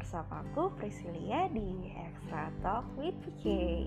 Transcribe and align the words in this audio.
bersama 0.00 0.40
aku 0.40 0.72
Priscilia 0.80 1.44
di 1.52 1.92
Extra 1.92 2.48
Talk 2.64 2.88
with 2.96 3.12
PK. 3.20 3.84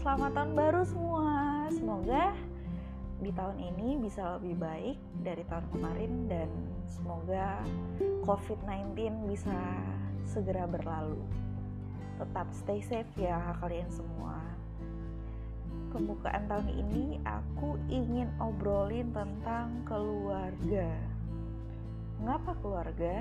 Selamat 0.00 0.32
tahun 0.32 0.56
baru 0.56 0.80
semua. 0.88 1.68
Semoga 1.68 2.32
di 3.20 3.28
tahun 3.36 3.60
ini 3.60 4.00
bisa 4.00 4.40
lebih 4.40 4.56
baik 4.56 4.96
dari 5.20 5.44
tahun 5.44 5.68
kemarin 5.76 6.12
dan 6.32 6.48
semoga 6.88 7.60
COVID-19 8.24 9.28
bisa 9.28 9.60
segera 10.24 10.64
berlalu. 10.64 11.20
Tetap 12.16 12.48
stay 12.56 12.80
safe 12.80 13.12
ya 13.20 13.36
kalian 13.60 13.92
semua. 13.92 14.40
Pembukaan 15.92 16.48
tahun 16.48 16.68
ini 16.72 17.20
aku 17.28 17.76
ingin 17.92 18.32
obrolin 18.40 19.12
tentang 19.12 19.84
keluarga. 19.84 20.96
Mengapa 22.24 22.56
keluarga? 22.64 23.20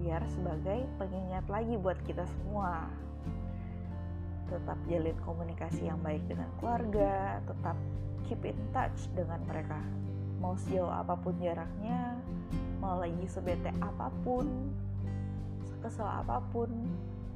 Biar 0.00 0.24
sebagai 0.32 0.88
pengingat 0.96 1.44
lagi 1.52 1.76
buat 1.76 2.00
kita 2.08 2.24
semua. 2.24 2.88
Tetap 4.48 4.80
jalin 4.88 5.14
komunikasi 5.22 5.86
yang 5.86 6.00
baik 6.00 6.24
dengan 6.26 6.48
keluarga 6.58 7.38
tetap 7.44 7.76
keep 8.24 8.40
in 8.48 8.56
touch 8.72 9.06
dengan 9.12 9.38
mereka. 9.44 9.78
Mau 10.40 10.56
sejauh 10.56 10.88
apa 10.88 11.14
pun 11.20 11.36
jaraknya 11.38 12.16
mau 12.80 12.96
lagi 12.96 13.28
sebete 13.28 13.68
apa 13.84 14.08
pun 14.24 14.48
kesel 15.84 16.08
apa 16.08 16.40
pun 16.52 16.68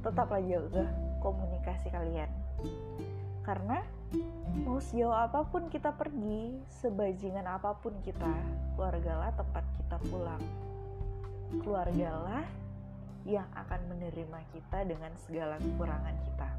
tetaplah 0.01 0.41
jaga 0.41 0.89
komunikasi 1.21 1.93
kalian. 1.93 2.29
Karena 3.45 3.85
mau 4.65 4.81
sejauh 4.81 5.13
apa 5.13 5.45
pun 5.45 5.69
kita 5.69 5.93
pergi 5.93 6.57
sebajingan 6.81 7.45
apa 7.45 7.77
pun 7.77 7.93
kita 8.01 8.33
keluargalah 8.73 9.29
tempat 9.37 9.63
kita 9.77 10.01
pulang 10.09 10.41
keluargalah 11.61 12.45
yang 13.25 13.45
akan 13.57 13.81
menerima 13.89 14.39
kita 14.53 14.85
dengan 14.85 15.11
segala 15.25 15.57
kekurangan 15.57 16.17
kita. 16.29 16.49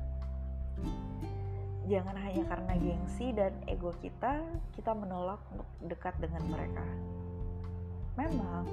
Jangan 1.87 2.19
hanya 2.19 2.43
karena 2.51 2.75
gengsi 2.75 3.31
dan 3.31 3.55
ego 3.71 3.95
kita, 4.03 4.43
kita 4.75 4.91
menolak 4.91 5.39
untuk 5.55 5.71
dekat 5.87 6.19
dengan 6.19 6.43
mereka. 6.51 6.83
Memang, 8.19 8.67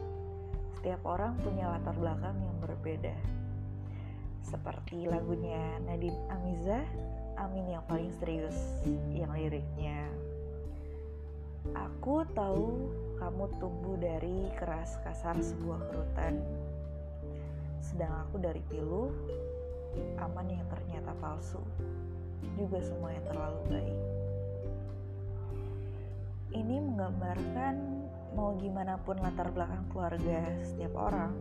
setiap 0.73 1.05
orang 1.05 1.37
punya 1.45 1.69
latar 1.69 1.93
belakang 1.93 2.33
yang 2.41 2.57
berbeda. 2.57 3.13
Seperti 4.41 5.05
lagunya 5.05 5.77
Nadine 5.85 6.17
Amiza, 6.33 6.81
Amin 7.37 7.69
yang 7.69 7.85
paling 7.85 8.09
serius, 8.17 8.57
yang 9.13 9.29
liriknya. 9.29 10.09
Aku 11.77 12.25
tahu 12.33 12.89
kamu 13.23 13.47
tumbuh 13.55 13.95
dari 13.95 14.51
keras 14.59 14.99
kasar 14.99 15.39
sebuah 15.39 15.79
kerutan. 15.87 16.43
Sedang 17.79 18.11
aku 18.19 18.35
dari 18.35 18.59
pilu, 18.67 19.15
aman 20.19 20.51
yang 20.51 20.67
ternyata 20.67 21.15
palsu, 21.23 21.63
juga 22.59 22.83
semua 22.83 23.15
yang 23.15 23.23
terlalu 23.23 23.59
baik. 23.71 23.99
Ini 26.51 26.75
menggambarkan 26.83 27.75
mau 28.35 28.59
gimana 28.59 28.99
pun 28.99 29.15
latar 29.23 29.55
belakang 29.55 29.87
keluarga 29.95 30.43
setiap 30.67 30.91
orang, 30.99 31.31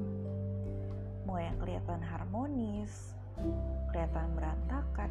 mau 1.26 1.42
yang 1.42 1.58
kelihatan 1.58 1.98
harmonis, 1.98 3.10
kelihatan 3.90 4.30
berantakan, 4.38 5.10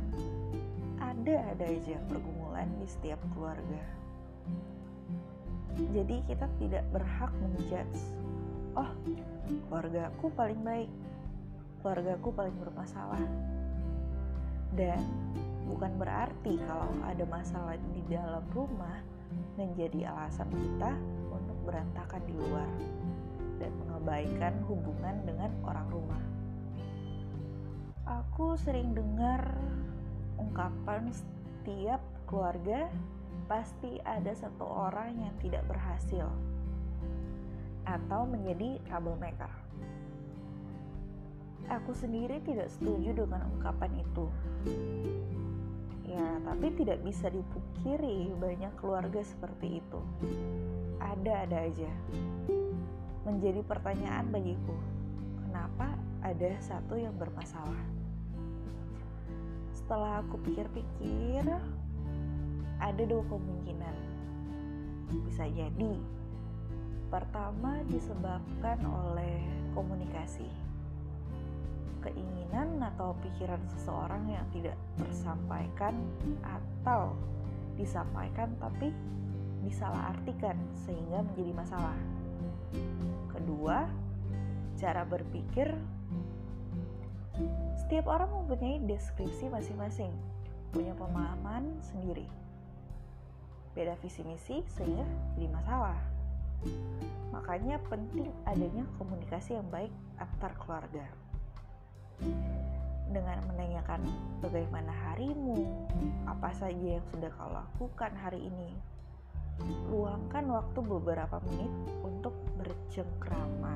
ada-ada 1.03 1.67
aja 1.67 1.99
pergumulan 2.07 2.71
di 2.79 2.87
setiap 2.87 3.19
keluarga. 3.35 3.83
Jadi 5.77 6.23
kita 6.27 6.47
tidak 6.59 6.83
berhak 6.91 7.31
menjudge. 7.39 7.99
Oh, 8.75 8.91
keluargaku 9.67 10.31
paling 10.35 10.59
baik. 10.63 10.91
Keluargaku 11.79 12.29
paling 12.35 12.55
bermasalah. 12.59 13.23
Dan 14.75 15.03
bukan 15.67 15.91
berarti 15.99 16.59
kalau 16.67 16.91
ada 17.03 17.23
masalah 17.27 17.75
di 17.91 18.01
dalam 18.07 18.43
rumah 18.51 18.99
menjadi 19.55 20.11
alasan 20.11 20.47
kita 20.51 20.91
untuk 21.31 21.57
berantakan 21.67 22.23
di 22.27 22.35
luar 22.35 22.69
dan 23.59 23.71
mengabaikan 23.85 24.53
hubungan 24.67 25.15
dengan 25.23 25.51
orang 25.63 25.87
rumah. 25.91 26.23
Aku 28.07 28.59
sering 28.59 28.91
dengar 28.91 29.55
ungkapan 30.35 31.13
setiap 31.13 32.01
keluarga 32.25 32.89
pasti 33.51 33.99
ada 34.07 34.31
satu 34.31 34.63
orang 34.63 35.19
yang 35.19 35.35
tidak 35.43 35.67
berhasil 35.67 36.23
atau 37.83 38.23
menjadi 38.23 38.79
troublemaker. 38.87 39.51
Aku 41.67 41.91
sendiri 41.91 42.39
tidak 42.47 42.71
setuju 42.71 43.11
dengan 43.11 43.51
ungkapan 43.51 43.91
itu. 43.99 44.31
Ya, 46.07 46.39
tapi 46.47 46.71
tidak 46.79 47.03
bisa 47.03 47.27
dipukiri 47.27 48.31
banyak 48.39 48.71
keluarga 48.79 49.19
seperti 49.19 49.83
itu. 49.83 49.99
Ada-ada 51.03 51.67
aja. 51.67 51.91
Menjadi 53.27 53.67
pertanyaan 53.67 54.31
bagiku, 54.31 54.79
kenapa 55.43 55.91
ada 56.23 56.55
satu 56.63 56.95
yang 56.95 57.19
bermasalah? 57.19 57.83
Setelah 59.75 60.23
aku 60.23 60.39
pikir-pikir, 60.39 61.43
ada 62.81 63.03
dua 63.05 63.21
kemungkinan. 63.29 63.95
Bisa 65.29 65.45
jadi 65.45 65.93
pertama 67.13 67.85
disebabkan 67.85 68.81
oleh 68.81 69.45
komunikasi. 69.77 70.49
Keinginan 72.01 72.81
atau 72.81 73.13
pikiran 73.21 73.61
seseorang 73.69 74.25
yang 74.25 74.43
tidak 74.49 74.73
tersampaikan 74.97 75.93
atau 76.41 77.13
disampaikan 77.77 78.49
tapi 78.57 78.89
disalahartikan 79.61 80.57
sehingga 80.73 81.21
menjadi 81.21 81.53
masalah. 81.53 81.99
Kedua, 83.29 83.85
cara 84.81 85.05
berpikir 85.05 85.69
setiap 87.85 88.09
orang 88.09 88.33
mempunyai 88.33 88.81
deskripsi 88.89 89.53
masing-masing, 89.53 90.09
punya 90.73 90.97
pemahaman 90.97 91.77
sendiri 91.85 92.40
beda 93.71 93.95
visi 94.03 94.21
misi 94.27 94.59
sehingga 94.75 95.07
jadi 95.35 95.47
masalah. 95.51 95.99
Makanya 97.31 97.79
penting 97.87 98.27
adanya 98.43 98.83
komunikasi 98.99 99.55
yang 99.57 99.67
baik 99.71 99.91
antar 100.19 100.51
keluarga. 100.59 101.05
Dengan 103.11 103.43
menanyakan 103.51 104.07
bagaimana 104.39 104.91
harimu, 105.11 105.67
apa 106.27 106.51
saja 106.55 106.99
yang 106.99 107.05
sudah 107.11 107.31
kau 107.35 107.51
lakukan 107.51 108.11
hari 108.15 108.47
ini. 108.47 108.71
Luangkan 109.91 110.47
waktu 110.47 110.79
beberapa 110.79 111.43
menit 111.51 111.71
untuk 112.07 112.31
bercengkrama. 112.55 113.75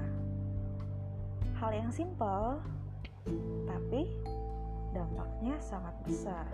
Hal 1.60 1.72
yang 1.76 1.92
simpel, 1.92 2.64
tapi 3.68 4.08
dampaknya 4.96 5.56
sangat 5.60 5.96
besar. 6.08 6.48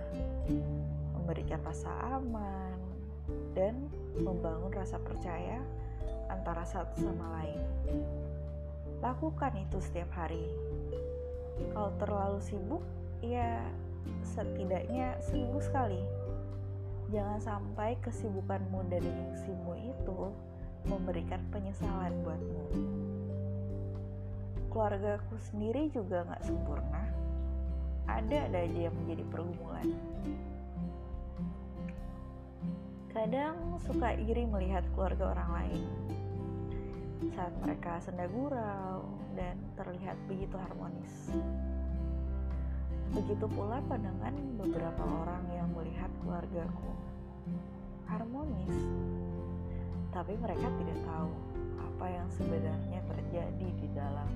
Memberikan 1.14 1.62
rasa 1.62 1.94
aman, 2.18 2.81
dan 3.56 3.90
membangun 4.20 4.72
rasa 4.72 5.00
percaya 5.00 5.60
antara 6.32 6.64
satu 6.64 6.96
sama 7.00 7.42
lain. 7.42 7.62
Lakukan 9.04 9.54
itu 9.60 9.78
setiap 9.84 10.12
hari. 10.16 10.46
Kalau 11.76 11.92
terlalu 12.00 12.40
sibuk, 12.42 12.84
ya 13.22 13.62
setidaknya 14.24 15.20
seminggu 15.22 15.60
sekali. 15.60 16.02
Jangan 17.12 17.44
sampai 17.44 18.00
kesibukanmu 18.00 18.88
dan 18.88 19.04
gengsimu 19.04 19.74
itu 19.76 20.20
memberikan 20.88 21.44
penyesalan 21.52 22.16
buatmu. 22.24 22.66
Keluargaku 24.72 25.36
sendiri 25.52 25.92
juga 25.92 26.24
gak 26.24 26.48
sempurna. 26.48 27.04
Ada-ada 28.08 28.64
aja 28.64 28.80
yang 28.88 28.96
menjadi 28.96 29.24
pergumulan 29.28 29.92
Kadang 33.12 33.76
suka 33.84 34.16
iri 34.16 34.48
melihat 34.48 34.88
keluarga 34.96 35.36
orang 35.36 35.52
lain 35.52 35.84
saat 37.36 37.52
mereka 37.60 38.00
senda 38.00 38.24
gurau 38.32 39.04
dan 39.36 39.60
terlihat 39.76 40.16
begitu 40.32 40.56
harmonis. 40.56 41.36
Begitu 43.12 43.52
pula 43.52 43.84
pandangan 43.92 44.32
beberapa 44.56 45.04
orang 45.04 45.44
yang 45.52 45.68
melihat 45.76 46.08
keluargaku 46.24 46.92
harmonis, 48.08 48.80
tapi 50.16 50.40
mereka 50.40 50.72
tidak 50.80 51.00
tahu 51.04 51.36
apa 51.84 52.06
yang 52.08 52.28
sebenarnya 52.32 53.00
terjadi 53.12 53.68
di 53.76 53.88
dalam. 53.92 54.32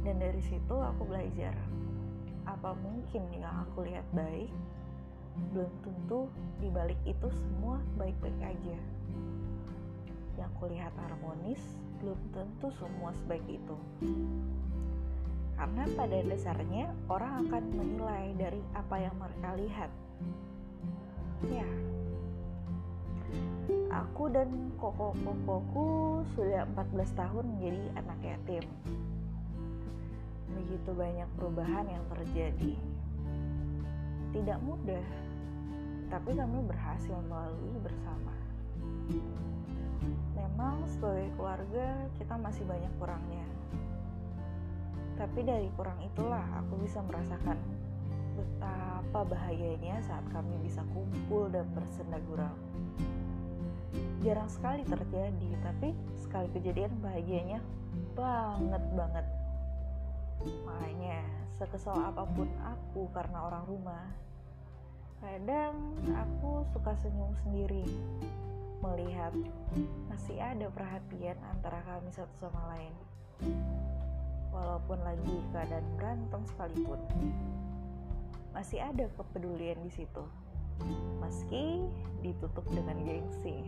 Dan 0.00 0.16
dari 0.16 0.40
situ 0.40 0.76
aku 0.80 1.04
belajar 1.04 1.52
apa 2.48 2.72
mungkin 2.72 3.20
yang 3.36 3.68
aku 3.68 3.84
lihat 3.84 4.08
baik 4.16 4.48
belum 5.52 5.72
tentu 5.84 6.28
dibalik 6.60 7.00
itu 7.08 7.28
semua 7.32 7.80
baik-baik 7.96 8.40
aja. 8.44 8.78
Yang 10.36 10.52
kulihat 10.60 10.92
harmonis 11.00 11.62
belum 12.00 12.20
tentu 12.32 12.68
semua 12.76 13.12
sebaik 13.24 13.44
itu. 13.48 13.76
Karena 15.56 15.88
pada 15.96 16.18
dasarnya 16.20 16.92
orang 17.08 17.48
akan 17.48 17.64
menilai 17.72 18.36
dari 18.36 18.60
apa 18.76 18.96
yang 19.00 19.16
mereka 19.16 19.48
lihat. 19.56 19.90
Ya, 21.48 21.68
aku 23.92 24.28
dan 24.28 24.72
koko-kokoku 24.76 26.20
sudah 26.36 26.68
14 26.76 27.12
tahun 27.16 27.44
menjadi 27.56 27.84
anak 27.96 28.20
yatim. 28.20 28.64
Begitu 30.52 30.90
banyak 30.92 31.28
perubahan 31.36 31.86
yang 31.88 32.04
terjadi. 32.12 32.76
Tidak 34.36 34.58
mudah, 34.60 35.06
tapi 36.06 36.30
kami 36.34 36.62
berhasil 36.66 37.16
melalui 37.26 37.76
bersama. 37.82 38.34
Memang 40.38 40.86
sebagai 40.86 41.28
keluarga 41.34 42.06
kita 42.16 42.34
masih 42.38 42.62
banyak 42.64 42.92
kurangnya. 42.98 43.46
Tapi 45.16 45.40
dari 45.42 45.68
kurang 45.74 45.98
itulah 46.04 46.44
aku 46.60 46.76
bisa 46.84 47.00
merasakan 47.00 47.56
betapa 48.36 49.20
bahagianya 49.32 50.04
saat 50.04 50.22
kami 50.28 50.60
bisa 50.60 50.84
kumpul 50.92 51.48
dan 51.48 51.64
bersenda 51.72 52.20
gurau. 52.28 52.52
Jarang 54.20 54.50
sekali 54.52 54.84
terjadi, 54.84 55.50
tapi 55.64 55.96
sekali 56.20 56.48
kejadian 56.52 56.92
bahagianya 57.00 57.64
banget 58.12 58.84
banget. 58.92 59.26
Makanya, 60.68 61.24
sekesal 61.56 61.96
apa 61.96 62.28
pun 62.36 62.48
aku 62.60 63.08
karena 63.16 63.48
orang 63.48 63.64
rumah, 63.64 64.04
kadang 65.20 65.96
aku 66.12 66.64
suka 66.72 66.92
senyum 67.00 67.32
sendiri 67.44 67.86
melihat 68.84 69.32
masih 70.12 70.36
ada 70.36 70.68
perhatian 70.68 71.36
antara 71.56 71.80
kami 71.88 72.12
satu 72.12 72.34
sama 72.36 72.76
lain. 72.76 72.94
Walaupun 74.52 74.98
lagi 75.04 75.36
keadaan 75.52 75.86
berantem 75.96 76.42
sekalipun 76.48 77.00
masih 78.56 78.80
ada 78.80 79.04
kepedulian 79.20 79.76
di 79.84 79.92
situ 79.92 80.24
meski 81.20 81.84
ditutup 82.20 82.64
dengan 82.68 82.96
gengsi. 83.04 83.64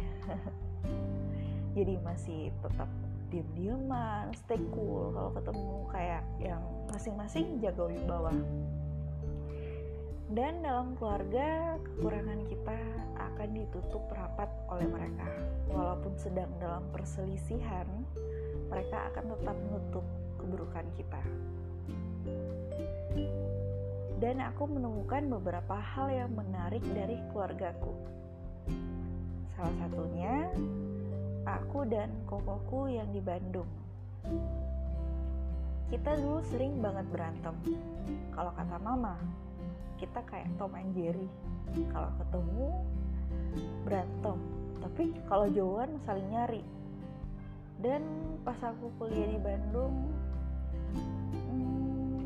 Jadi 1.76 1.94
masih 2.00 2.52
tetap 2.64 2.88
diem-dieman 3.28 4.32
stay 4.32 4.60
cool 4.72 5.12
kalau 5.12 5.30
ketemu 5.36 5.76
kayak 5.92 6.24
yang 6.40 6.64
masing-masing 6.88 7.60
jaga 7.60 7.84
wibawa 7.84 8.32
dan 10.28 10.60
dalam 10.60 10.92
keluarga 11.00 11.80
kekurangan 11.80 12.40
kita 12.52 12.76
akan 13.16 13.48
ditutup 13.56 14.04
rapat 14.12 14.50
oleh 14.68 14.84
mereka. 14.84 15.24
Walaupun 15.72 16.12
sedang 16.20 16.52
dalam 16.60 16.84
perselisihan 16.92 17.88
mereka 18.68 19.08
akan 19.08 19.24
tetap 19.32 19.56
menutup 19.56 20.04
keburukan 20.36 20.86
kita. 21.00 21.22
Dan 24.20 24.44
aku 24.44 24.68
menemukan 24.68 25.32
beberapa 25.32 25.80
hal 25.80 26.12
yang 26.12 26.30
menarik 26.36 26.84
dari 26.92 27.16
keluargaku. 27.32 27.94
Salah 29.56 29.74
satunya 29.80 30.52
aku 31.48 31.88
dan 31.88 32.12
kokoku 32.28 32.92
yang 32.92 33.08
di 33.16 33.24
Bandung. 33.24 33.70
Kita 35.88 36.20
dulu 36.20 36.44
sering 36.52 36.84
banget 36.84 37.08
berantem. 37.08 37.56
Kalau 38.36 38.52
kata 38.52 38.76
mama 38.76 39.16
kita 39.98 40.22
kayak 40.24 40.48
Tom 40.56 40.72
and 40.78 40.94
Jerry. 40.94 41.28
Kalau 41.90 42.10
ketemu 42.22 42.68
berantem. 43.82 44.38
Tapi 44.78 45.04
kalau 45.26 45.46
jauhan 45.50 45.90
saling 46.06 46.30
nyari. 46.30 46.62
Dan 47.78 48.02
pas 48.42 48.58
aku 48.62 48.90
kuliah 48.98 49.30
di 49.30 49.38
Bandung 49.38 50.10
hmm, 51.46 52.18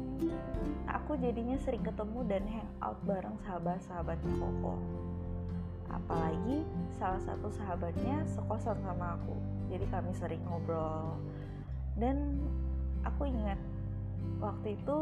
aku 0.88 1.20
jadinya 1.20 1.60
sering 1.60 1.84
ketemu 1.84 2.24
dan 2.24 2.44
hangout 2.48 2.96
bareng 3.04 3.36
sahabat-sahabatnya 3.44 4.32
Koko. 4.40 4.74
Apalagi 5.92 6.64
salah 6.96 7.20
satu 7.20 7.52
sahabatnya 7.52 8.24
sekosan 8.32 8.80
sama 8.80 9.20
aku. 9.20 9.36
Jadi 9.68 9.84
kami 9.92 10.12
sering 10.16 10.40
ngobrol. 10.48 11.20
Dan 12.00 12.40
aku 13.04 13.28
ingat 13.28 13.60
waktu 14.40 14.80
itu 14.80 15.00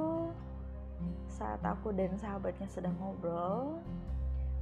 saat 1.30 1.62
aku 1.64 1.94
dan 1.96 2.14
sahabatnya 2.20 2.68
sedang 2.68 2.92
ngobrol 3.00 3.80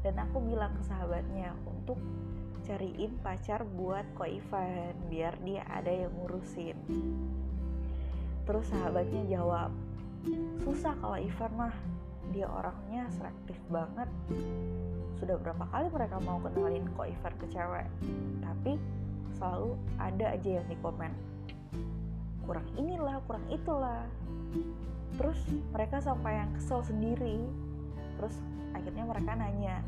dan 0.07 0.15
aku 0.23 0.39
bilang 0.39 0.71
ke 0.79 0.83
sahabatnya 0.87 1.51
untuk 1.67 1.99
cariin 2.69 3.17
pacar 3.25 3.65
buat 3.65 4.05
Ko 4.15 4.29
Ivan 4.29 4.95
biar 5.09 5.41
dia 5.43 5.65
ada 5.67 5.89
yang 5.89 6.13
ngurusin. 6.15 6.77
Terus 8.45 8.67
sahabatnya 8.69 9.25
jawab 9.27 9.73
susah 10.63 10.95
kalau 11.01 11.19
Ivan 11.19 11.53
mah. 11.57 11.77
Dia 12.29 12.45
orangnya 12.45 13.09
selektif 13.09 13.57
banget. 13.73 14.05
Sudah 15.17 15.41
berapa 15.41 15.65
kali 15.73 15.89
mereka 15.89 16.21
mau 16.21 16.37
kenalin 16.45 16.85
Ko 16.93 17.09
Ivan 17.09 17.35
ke 17.41 17.47
cewek 17.49 17.89
tapi 18.45 18.77
selalu 19.41 19.81
ada 19.97 20.37
aja 20.37 20.51
yang 20.61 20.67
di 20.69 20.77
komen. 20.85 21.13
Kurang 22.45 22.69
inilah 22.77 23.17
kurang 23.25 23.49
itulah 23.49 24.05
terus 25.17 25.39
mereka 25.73 26.03
sampai 26.03 26.45
yang 26.45 26.51
kesel 26.59 26.85
sendiri. 26.85 27.41
Terus 28.19 28.35
akhirnya 28.77 29.05
mereka 29.09 29.33
nanya 29.39 29.81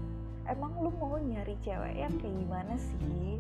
emang 0.49 0.73
lu 0.81 0.91
mau 0.97 1.19
nyari 1.21 1.55
cewek 1.61 1.95
yang 1.95 2.13
kayak 2.19 2.35
gimana 2.35 2.75
sih? 2.79 3.37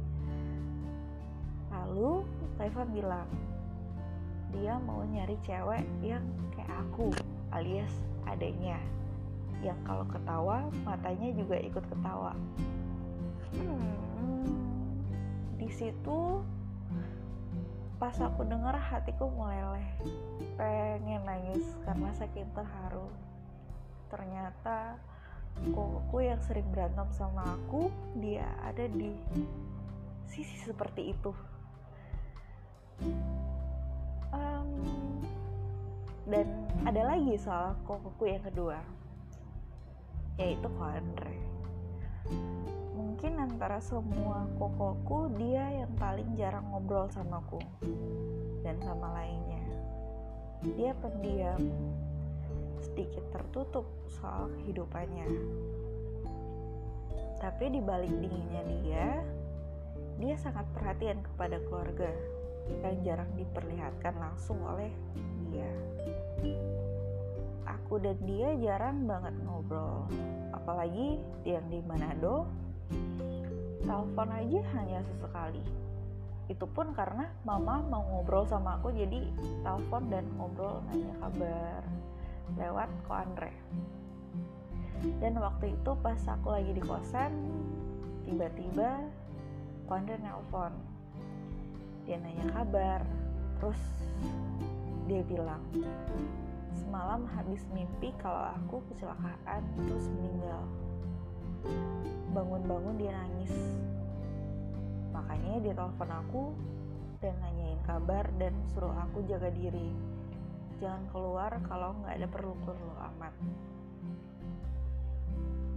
Lalu 1.70 2.26
Reva 2.60 2.84
bilang 2.84 3.28
dia 4.50 4.74
mau 4.82 5.06
nyari 5.06 5.38
cewek 5.46 5.86
yang 6.02 6.26
kayak 6.58 6.70
aku 6.86 7.14
alias 7.54 7.94
adanya 8.26 8.78
yang 9.60 9.76
kalau 9.84 10.04
ketawa 10.08 10.66
matanya 10.82 11.30
juga 11.36 11.56
ikut 11.60 11.84
ketawa. 11.86 12.32
Hmm, 13.54 14.46
di 15.58 15.68
situ 15.68 16.40
pas 18.00 18.16
aku 18.16 18.48
dengar 18.48 18.72
hatiku 18.80 19.28
meleleh. 19.28 19.84
Pengen 20.56 21.20
nangis 21.28 21.68
karena 21.84 22.08
saking 22.16 22.48
terharu. 22.56 23.12
Ternyata 24.08 24.96
kokoku 25.76 26.24
yang 26.24 26.40
sering 26.40 26.64
berantem 26.72 27.04
sama 27.12 27.44
aku 27.44 27.92
dia 28.16 28.48
ada 28.64 28.88
di 28.88 29.12
sisi 30.24 30.56
seperti 30.64 31.12
itu. 31.12 31.36
Um, 34.32 35.20
dan 36.24 36.48
ada 36.88 37.12
lagi 37.12 37.36
soal 37.36 37.76
kokoku 37.84 38.24
yang 38.32 38.40
kedua 38.40 38.80
yaitu 40.40 40.68
Ko 40.72 40.84
Andre 40.88 41.49
mungkin 43.20 43.52
antara 43.52 43.84
semua 43.84 44.48
kokoku 44.56 45.28
dia 45.36 45.84
yang 45.84 45.92
paling 46.00 46.24
jarang 46.40 46.64
ngobrol 46.72 47.04
sama 47.12 47.44
aku 47.44 47.60
dan 48.64 48.80
sama 48.80 49.12
lainnya. 49.12 49.60
Dia 50.64 50.96
pendiam 50.96 51.60
sedikit 52.80 53.20
tertutup 53.28 53.84
soal 54.08 54.48
kehidupannya. 54.56 55.28
Tapi 57.44 57.64
di 57.68 57.84
balik 57.84 58.08
dinginnya 58.08 58.62
dia 58.80 59.06
dia 60.16 60.36
sangat 60.40 60.64
perhatian 60.72 61.20
kepada 61.20 61.60
keluarga 61.68 62.08
yang 62.80 63.04
jarang 63.04 63.28
diperlihatkan 63.36 64.16
langsung 64.16 64.56
oleh 64.64 64.88
dia. 65.52 65.68
Aku 67.68 68.00
dan 68.00 68.16
dia 68.24 68.56
jarang 68.64 69.04
banget 69.04 69.36
ngobrol 69.44 70.08
apalagi 70.56 71.20
yang 71.44 71.68
di 71.68 71.84
Manado 71.84 72.48
telepon 73.90 74.30
aja 74.30 74.60
hanya 74.78 75.02
sesekali. 75.02 75.62
Itu 76.46 76.70
pun 76.70 76.94
karena 76.94 77.26
mama 77.42 77.82
mau 77.82 78.06
ngobrol 78.06 78.46
sama 78.46 78.78
aku 78.78 78.94
jadi 78.94 79.26
telepon 79.66 80.06
dan 80.06 80.30
ngobrol 80.38 80.78
nanya 80.86 81.14
kabar 81.18 81.82
lewat 82.54 82.90
ko 83.06 83.10
Andre. 83.18 83.50
Dan 85.18 85.42
waktu 85.42 85.74
itu 85.74 85.90
pas 85.98 86.18
aku 86.22 86.54
lagi 86.54 86.70
di 86.70 86.82
kosan 86.86 87.34
tiba-tiba 88.30 89.10
ko 89.90 89.98
Andre 89.98 90.16
nelpon. 90.22 90.70
Dia 92.06 92.22
nanya 92.22 92.46
kabar 92.54 93.02
terus 93.58 93.80
dia 95.10 95.26
bilang 95.26 95.62
semalam 96.70 97.26
habis 97.34 97.66
mimpi 97.74 98.14
kalau 98.22 98.54
aku 98.54 98.78
kecelakaan 98.94 99.62
terus 99.82 100.06
meninggal 100.14 100.62
bangun-bangun 102.30 102.94
dia 102.96 103.12
nangis. 103.14 103.54
Makanya 105.10 105.54
dia 105.60 105.74
telepon 105.74 106.10
aku 106.10 106.44
dan 107.20 107.34
nanyain 107.42 107.80
kabar 107.84 108.24
dan 108.40 108.54
suruh 108.72 108.94
aku 108.94 109.26
jaga 109.28 109.50
diri. 109.52 109.92
Jangan 110.80 111.04
keluar 111.12 111.52
kalau 111.68 111.92
nggak 112.00 112.16
ada 112.16 112.28
perlu-perlu 112.30 112.94
amat. 113.12 113.34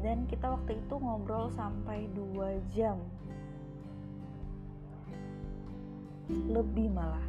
Dan 0.04 0.28
kita 0.28 0.52
waktu 0.52 0.84
itu 0.84 0.96
ngobrol 1.00 1.52
sampai 1.52 2.08
2 2.12 2.60
jam. 2.76 3.00
Lebih 6.28 6.92
malah. 6.92 7.24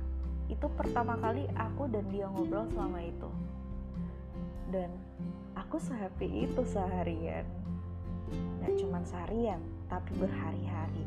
Itu 0.46 0.70
pertama 0.74 1.18
kali 1.18 1.46
aku 1.54 1.90
dan 1.90 2.06
dia 2.10 2.30
ngobrol 2.30 2.66
selama 2.70 3.02
itu. 3.02 3.30
Dan 4.70 4.90
aku 5.54 5.78
sehappy 5.78 6.46
itu 6.46 6.62
seharian 6.66 7.63
cuma 9.04 9.20
seharian 9.20 9.60
tapi 9.92 10.16
berhari-hari. 10.16 11.04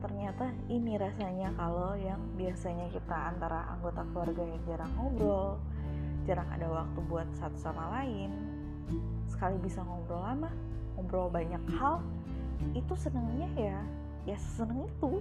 Ternyata 0.00 0.48
ini 0.72 0.96
rasanya 0.96 1.52
kalau 1.60 1.92
yang 1.92 2.16
biasanya 2.40 2.88
kita 2.88 3.36
antara 3.36 3.68
anggota 3.68 4.00
keluarga 4.08 4.40
yang 4.48 4.64
jarang 4.64 4.92
ngobrol 4.96 5.60
jarang 6.24 6.48
ada 6.48 6.64
waktu 6.72 6.98
buat 7.04 7.28
satu 7.36 7.52
sama 7.60 8.00
lain 8.00 8.32
sekali 9.28 9.60
bisa 9.60 9.84
ngobrol 9.84 10.24
lama 10.24 10.48
ngobrol 10.96 11.28
banyak 11.28 11.60
hal 11.76 12.00
itu 12.72 12.96
senengnya 12.96 13.48
ya 13.60 13.78
ya 14.24 14.36
seneng 14.40 14.88
itu. 14.88 15.20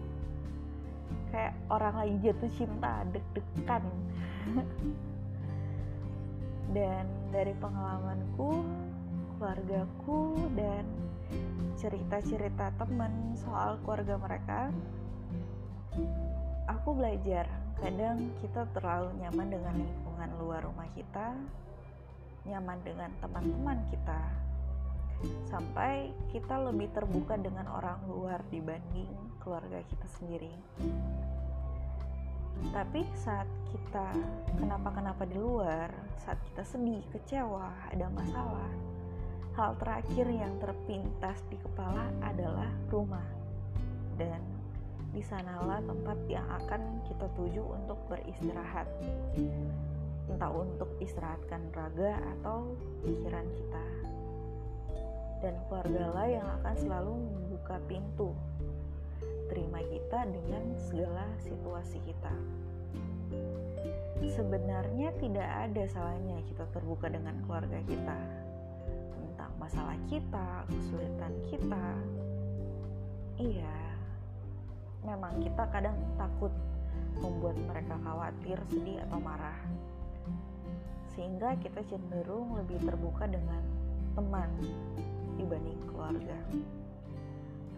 Kayak 1.27 1.59
orang 1.67 1.95
lagi 1.99 2.15
jatuh 2.23 2.51
cinta 2.55 3.03
deg-degan. 3.11 3.83
Dan 6.77 7.03
dari 7.35 7.51
pengalamanku 7.59 8.63
keluargaku 9.35 10.39
dan 10.55 10.87
cerita-cerita 11.77 12.71
temen 12.79 13.35
soal 13.35 13.75
keluarga 13.83 14.15
mereka 14.15 14.71
aku 16.69 16.95
belajar. 16.95 17.47
Kadang 17.79 18.31
kita 18.39 18.63
terlalu 18.71 19.11
nyaman 19.19 19.47
dengan 19.51 19.75
lingkungan 19.75 20.29
luar 20.39 20.63
rumah 20.63 20.87
kita 20.95 21.35
nyaman 22.47 22.79
dengan 22.83 23.11
teman-teman 23.19 23.79
kita 23.91 24.19
sampai 25.47 26.11
kita 26.35 26.59
lebih 26.59 26.91
terbuka 26.91 27.39
dengan 27.39 27.67
orang 27.71 27.99
luar 28.07 28.43
dibanding 28.51 29.11
keluarga 29.39 29.79
kita 29.87 30.07
sendiri. 30.19 30.51
Tapi 32.71 33.03
saat 33.15 33.47
kita 33.71 34.07
kenapa-kenapa 34.55 35.27
di 35.27 35.35
luar 35.35 35.91
saat 36.23 36.39
kita 36.51 36.63
sedih, 36.63 37.03
kecewa, 37.11 37.67
ada 37.91 38.07
masalah 38.11 38.71
hal 39.53 39.77
terakhir 39.77 40.25
yang 40.33 40.57
terpintas 40.57 41.37
di 41.49 41.57
kepala 41.61 42.09
adalah 42.25 42.69
rumah. 42.89 43.25
Dan 44.17 44.41
di 45.13 45.21
sanalah 45.21 45.77
tempat 45.85 46.17
yang 46.25 46.45
akan 46.49 47.05
kita 47.05 47.29
tuju 47.37 47.61
untuk 47.61 48.01
beristirahat. 48.09 48.89
Entah 50.25 50.49
untuk 50.49 50.89
istirahatkan 50.97 51.69
raga 51.69 52.17
atau 52.37 52.73
pikiran 53.05 53.45
kita. 53.53 53.85
Dan 55.45 55.53
keluargalah 55.69 56.25
yang 56.25 56.47
akan 56.61 56.75
selalu 56.79 57.13
membuka 57.13 57.77
pintu 57.85 58.33
terima 59.53 59.85
kita 59.85 60.25
dengan 60.33 60.65
segala 60.81 61.29
situasi 61.45 62.01
kita. 62.09 62.33
Sebenarnya 64.23 65.13
tidak 65.19 65.45
ada 65.45 65.83
salahnya 65.91 66.41
kita 66.47 66.63
terbuka 66.73 67.11
dengan 67.11 67.37
keluarga 67.43 67.77
kita 67.85 68.17
masalah 69.63 69.95
kita, 70.11 70.67
kesulitan 70.67 71.33
kita. 71.47 71.85
Iya, 73.39 73.79
memang 75.07 75.39
kita 75.39 75.63
kadang 75.71 75.95
takut 76.19 76.51
membuat 77.23 77.55
mereka 77.63 77.95
khawatir, 78.03 78.59
sedih, 78.67 78.99
atau 79.07 79.23
marah, 79.23 79.55
sehingga 81.15 81.55
kita 81.63 81.79
cenderung 81.87 82.59
lebih 82.59 82.83
terbuka 82.83 83.23
dengan 83.23 83.63
teman 84.19 84.51
dibanding 85.39 85.79
keluarga. 85.87 86.37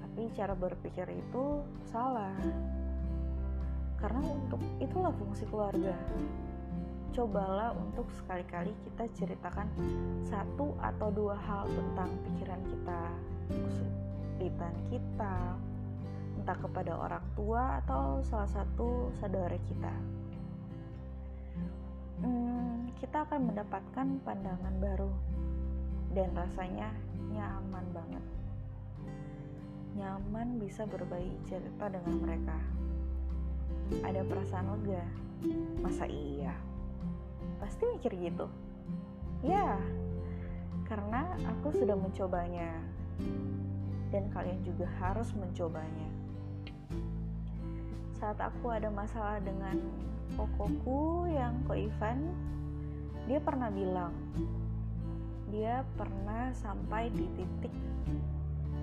Tapi 0.02 0.22
cara 0.34 0.58
berpikir 0.58 1.06
itu 1.14 1.62
salah 1.86 2.34
karena 4.02 4.22
untuk 4.26 4.60
itulah 4.82 5.14
fungsi 5.14 5.46
keluarga 5.48 5.94
cobalah 7.16 7.72
untuk 7.72 8.12
sekali-kali 8.12 8.76
kita 8.84 9.08
ceritakan 9.16 9.72
satu 10.28 10.76
atau 10.84 11.08
dua 11.16 11.40
hal 11.40 11.64
tentang 11.72 12.12
pikiran 12.28 12.60
kita 12.68 13.02
kesulitan 13.48 14.76
kita 14.92 15.56
entah 16.36 16.58
kepada 16.60 16.92
orang 16.92 17.24
tua 17.40 17.80
atau 17.80 18.20
salah 18.28 18.52
satu 18.52 19.16
saudara 19.16 19.56
kita. 19.64 19.96
Hmm, 22.20 22.92
kita 23.00 23.24
akan 23.24 23.48
mendapatkan 23.48 24.08
pandangan 24.28 24.76
baru 24.84 25.12
dan 26.12 26.36
rasanya 26.36 26.92
nyaman 27.32 27.86
banget. 27.96 28.26
Nyaman 29.96 30.60
bisa 30.60 30.84
berbagi 30.84 31.32
cerita 31.48 31.88
dengan 31.88 32.20
mereka. 32.20 32.60
Ada 34.04 34.20
perasaan 34.28 34.68
lega? 34.76 35.04
Masa 35.80 36.04
iya 36.12 36.75
pasti 37.62 37.84
mikir 37.88 38.12
gitu. 38.20 38.48
Ya 39.46 39.78
karena 40.86 41.34
aku 41.50 41.74
sudah 41.74 41.98
mencobanya. 41.98 42.72
Dan 44.14 44.32
kalian 44.32 44.62
juga 44.64 44.88
harus 45.02 45.34
mencobanya. 45.36 46.10
Saat 48.16 48.40
aku 48.40 48.72
ada 48.72 48.88
masalah 48.88 49.44
dengan 49.44 49.76
kokoku 50.40 51.28
yang 51.30 51.58
ko 51.68 51.76
Ivan 51.76 52.32
dia 53.26 53.42
pernah 53.42 53.74
bilang 53.74 54.14
dia 55.50 55.82
pernah 55.98 56.54
sampai 56.54 57.10
di 57.14 57.26
titik 57.38 57.74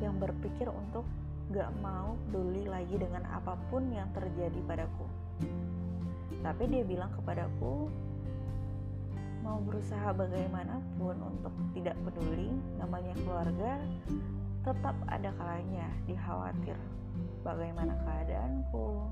yang 0.03 0.19
berpikir 0.19 0.67
untuk 0.71 1.07
gak 1.53 1.71
mau 1.83 2.17
peduli 2.27 2.67
lagi 2.67 2.97
dengan 2.99 3.23
apa 3.29 3.55
pun 3.71 3.87
yang 3.93 4.09
terjadi 4.15 4.57
padaku. 4.67 5.07
Tapi 6.43 6.65
dia 6.73 6.83
bilang 6.83 7.13
kepadaku, 7.15 7.87
mau 9.43 9.59
berusaha 9.59 10.15
bagaimanapun 10.15 11.19
untuk 11.19 11.55
tidak 11.75 11.99
peduli, 12.07 12.55
namanya 12.79 13.13
keluarga, 13.27 13.83
tetap 14.63 14.95
ada 15.11 15.31
kalanya 15.35 15.91
dikhawatir 16.07 16.79
bagaimana 17.43 17.99
keadaanku, 18.07 19.11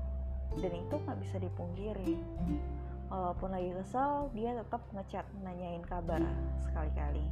dan 0.63 0.71
itu 0.71 0.95
gak 1.03 1.19
bisa 1.19 1.35
dipungkiri. 1.37 2.15
Walaupun 3.11 3.51
lagi 3.51 3.75
kesel, 3.75 4.31
dia 4.31 4.55
tetap 4.55 4.81
ngechat 4.95 5.27
nanyain 5.43 5.83
kabar 5.83 6.23
sekali-kali. 6.63 7.27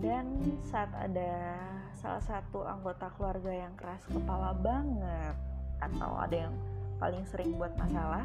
Dan 0.00 0.40
saat 0.64 0.88
ada 0.96 1.58
salah 1.92 2.24
satu 2.24 2.64
anggota 2.64 3.12
keluarga 3.12 3.52
yang 3.52 3.76
keras 3.76 4.00
kepala 4.08 4.56
banget 4.56 5.36
atau 5.84 6.16
ada 6.16 6.48
yang 6.48 6.54
paling 6.96 7.28
sering 7.28 7.52
buat 7.60 7.76
masalah, 7.76 8.24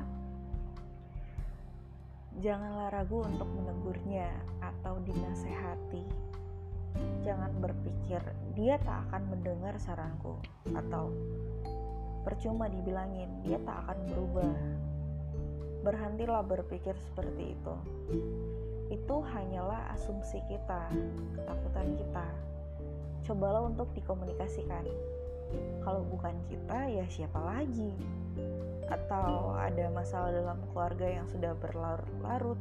janganlah 2.42 2.90
ragu 2.90 3.22
untuk 3.22 3.46
menegurnya 3.54 4.32
atau 4.64 4.98
dinasehati. 5.04 6.06
Jangan 7.26 7.52
berpikir 7.58 8.22
dia 8.54 8.78
tak 8.82 9.10
akan 9.10 9.34
mendengar 9.34 9.78
saranku 9.82 10.38
atau 10.74 11.10
percuma 12.24 12.70
dibilangin 12.70 13.30
dia 13.46 13.60
tak 13.62 13.86
akan 13.86 13.98
berubah. 14.10 14.54
Berhentilah 15.84 16.42
berpikir 16.48 16.96
seperti 17.12 17.58
itu. 17.58 17.76
Itu 18.94 19.26
hanyalah 19.26 19.92
asumsi 19.98 20.40
kita, 20.48 20.88
ketakutan 21.36 21.88
kita 21.98 22.28
cobalah 23.24 23.64
untuk 23.64 23.88
dikomunikasikan. 23.96 24.84
Kalau 25.84 26.02
bukan 26.08 26.36
kita, 26.48 26.88
ya 26.88 27.06
siapa 27.12 27.40
lagi? 27.40 27.92
Atau 28.88 29.54
ada 29.58 29.92
masalah 29.92 30.32
dalam 30.32 30.60
keluarga 30.72 31.08
yang 31.08 31.28
sudah 31.28 31.52
berlarut-larut, 31.60 32.60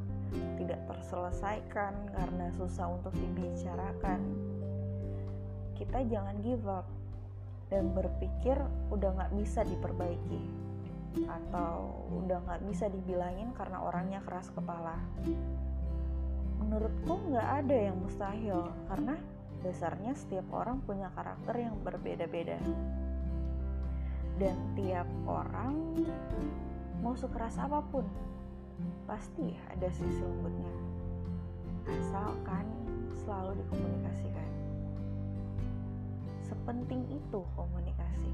tidak 0.58 0.80
terselesaikan 0.88 1.92
karena 2.14 2.50
susah 2.56 2.90
untuk 2.90 3.14
dibicarakan. 3.14 4.20
Kita 5.76 5.98
jangan 6.06 6.36
give 6.42 6.64
up 6.66 6.86
dan 7.72 7.92
berpikir 7.96 8.60
udah 8.92 9.10
nggak 9.16 9.32
bisa 9.40 9.64
diperbaiki 9.64 10.42
atau 11.28 12.04
udah 12.24 12.40
nggak 12.48 12.62
bisa 12.68 12.88
dibilangin 12.88 13.52
karena 13.52 13.80
orangnya 13.84 14.20
keras 14.24 14.48
kepala. 14.52 14.96
Menurutku 16.60 17.14
nggak 17.32 17.48
ada 17.64 17.76
yang 17.76 17.96
mustahil 18.00 18.72
karena 18.88 19.16
dasarnya 19.62 20.12
setiap 20.18 20.46
orang 20.50 20.82
punya 20.82 21.08
karakter 21.14 21.54
yang 21.58 21.78
berbeda-beda. 21.80 22.58
Dan 24.36 24.56
tiap 24.74 25.06
orang 25.26 26.02
mau 27.02 27.14
sekeras 27.14 27.58
apa 27.58 27.82
pun 27.90 28.06
pasti 29.06 29.54
ada 29.70 29.86
sisi 29.90 30.22
lembutnya. 30.22 30.74
Asalkan 31.86 32.66
selalu 33.22 33.62
dikomunikasikan. 33.62 34.50
Sepenting 36.42 37.06
itu 37.10 37.40
komunikasi. 37.54 38.30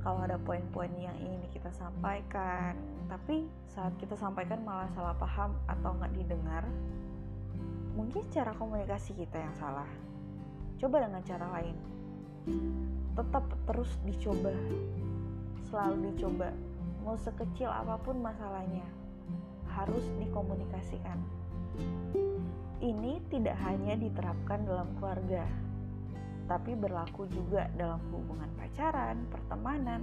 Kalau 0.00 0.24
ada 0.24 0.40
poin-poin 0.40 0.92
yang 0.96 1.16
ingin 1.20 1.44
kita 1.52 1.68
sampaikan 1.76 2.72
tapi 3.10 3.42
saat 3.66 3.90
kita 3.98 4.14
sampaikan 4.14 4.62
malah 4.62 4.86
salah 4.94 5.12
paham 5.18 5.50
atau 5.66 5.90
nggak 5.98 6.14
didengar 6.14 6.62
mungkin 8.00 8.24
cara 8.32 8.56
komunikasi 8.56 9.12
kita 9.12 9.36
yang 9.36 9.52
salah. 9.60 9.88
Coba 10.80 11.04
dengan 11.04 11.20
cara 11.20 11.46
lain. 11.60 11.76
Tetap 13.12 13.44
terus 13.68 14.00
dicoba. 14.08 14.56
selalu 15.70 16.10
dicoba 16.10 16.50
mau 17.06 17.14
sekecil 17.14 17.70
apa 17.70 17.94
pun 18.02 18.18
masalahnya 18.18 18.82
harus 19.70 20.02
dikomunikasikan 20.18 21.14
ini 22.82 23.22
tidak 23.30 23.54
hanya 23.62 23.94
diterapkan 23.94 24.66
dalam 24.66 24.90
keluarga 24.98 25.46
tapi 26.50 26.74
berlaku 26.74 27.30
juga 27.30 27.70
dalam 27.78 28.02
hubungan 28.10 28.50
pacaran, 28.58 29.22
pertemanan, 29.30 30.02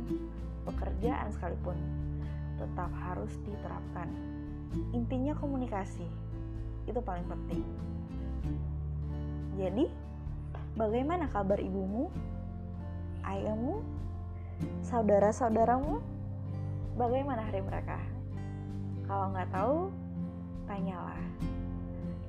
pekerjaan 0.63 1.27
sekalipun 1.35 1.75
tetap 2.57 2.89
harus 3.03 3.35
diterapkan. 3.43 4.09
Intinya 4.95 5.35
komunikasi. 5.35 6.07
Itu 6.87 6.99
paling 7.03 7.27
penting. 7.27 7.61
Jadi, 9.59 9.85
bagaimana 10.73 11.27
kabar 11.29 11.59
ibumu? 11.59 12.07
Ayahmu? 13.21 13.83
Saudara-saudaramu? 14.81 15.99
Bagaimana 16.97 17.45
hari 17.45 17.61
mereka? 17.61 17.99
Kalau 19.05 19.29
nggak 19.35 19.51
tahu, 19.53 19.93
tanyalah. 20.65 21.21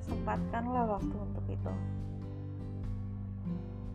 Sempatkanlah 0.05 0.85
waktu 0.99 1.15
untuk 1.15 1.45
itu 1.49 1.73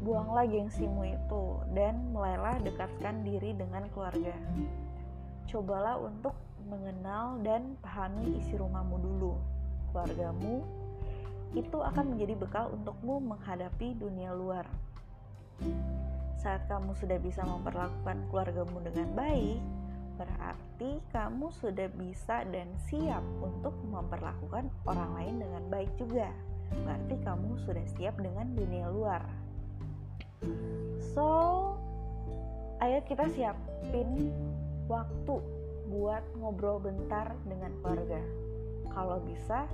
buanglah 0.04 0.44
gengsimu 0.44 1.16
itu 1.16 1.44
dan 1.72 1.96
mulailah 2.12 2.60
dekatkan 2.60 3.24
diri 3.24 3.56
dengan 3.56 3.88
keluarga. 3.96 4.36
Cobalah 5.48 5.96
untuk 5.96 6.36
mengenal 6.68 7.40
dan 7.40 7.80
pahami 7.80 8.36
isi 8.36 8.52
rumahmu 8.60 9.00
dulu, 9.00 9.34
keluargamu. 9.94 10.66
Itu 11.54 11.78
akan 11.78 12.18
menjadi 12.18 12.34
bekal 12.34 12.74
untukmu 12.74 13.22
menghadapi 13.22 13.94
dunia 13.94 14.34
luar. 14.34 14.66
Saat 16.42 16.66
kamu 16.66 16.98
sudah 16.98 17.22
bisa 17.22 17.46
memperlakukan 17.46 18.26
keluargamu 18.26 18.82
dengan 18.82 19.14
baik, 19.14 19.62
berarti 20.18 20.98
kamu 21.14 21.46
sudah 21.62 21.86
bisa 21.94 22.42
dan 22.50 22.74
siap 22.90 23.22
untuk 23.38 23.72
memperlakukan 23.86 24.66
orang 24.82 25.10
lain 25.14 25.34
dengan 25.46 25.62
baik 25.70 25.90
juga. 25.94 26.26
Berarti 26.74 27.14
kamu 27.22 27.54
sudah 27.62 27.86
siap 27.94 28.18
dengan 28.18 28.50
dunia 28.50 28.90
luar. 28.90 29.22
So, 31.14 31.28
ayo 32.82 32.98
kita 33.06 33.30
siapin 33.30 34.34
waktu 34.90 35.38
buat 35.88 36.24
ngobrol 36.42 36.82
bentar 36.82 37.32
dengan 37.46 37.70
keluarga. 37.80 38.43
Kalau 38.94 39.18
bisa, 39.26 39.66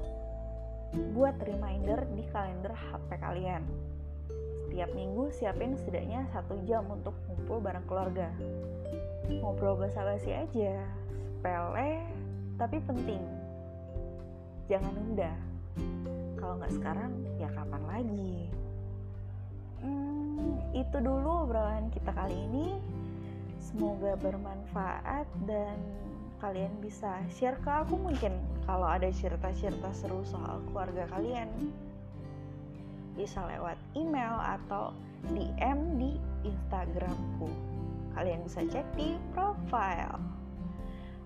buat 1.12 1.36
reminder 1.44 2.08
di 2.16 2.24
kalender 2.32 2.72
HP 2.72 3.20
kalian. 3.20 3.62
Setiap 4.66 4.90
minggu 4.96 5.28
siapin 5.30 5.76
setidaknya 5.76 6.24
satu 6.32 6.56
jam 6.64 6.88
untuk 6.88 7.12
ngumpul 7.28 7.60
bareng 7.60 7.84
keluarga. 7.84 8.32
Ngobrol 9.28 9.76
basa-basi 9.76 10.32
aja, 10.32 10.82
sepele 11.36 12.00
tapi 12.56 12.80
penting. 12.82 13.22
Jangan 14.72 14.92
nunda. 14.96 15.32
Kalau 16.40 16.56
nggak 16.56 16.74
sekarang, 16.74 17.12
ya 17.36 17.52
kapan 17.52 17.82
lagi? 17.84 18.50
itu 20.70 20.96
dulu 21.02 21.46
obrolan 21.46 21.90
kita 21.90 22.14
kali 22.14 22.34
ini. 22.34 22.78
Semoga 23.60 24.16
bermanfaat 24.18 25.28
dan 25.44 25.76
kalian 26.40 26.72
bisa 26.80 27.20
share 27.28 27.60
ke 27.60 27.68
aku 27.68 28.00
mungkin 28.00 28.32
kalau 28.70 28.86
ada 28.86 29.10
cerita-cerita 29.10 29.90
seru 29.90 30.22
soal 30.22 30.62
keluarga 30.70 31.02
kalian. 31.10 31.50
Bisa 33.18 33.42
lewat 33.42 33.74
email 33.98 34.38
atau 34.38 34.94
DM 35.34 35.98
di 35.98 36.14
Instagramku. 36.46 37.50
Kalian 38.14 38.46
bisa 38.46 38.62
cek 38.70 38.86
di 38.94 39.18
profile. 39.34 40.22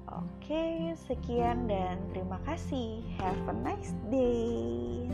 Oke, 0.08 0.96
sekian 1.04 1.68
dan 1.68 2.00
terima 2.16 2.40
kasih. 2.48 3.04
Have 3.20 3.44
a 3.52 3.56
nice 3.60 3.92
day. 4.08 5.04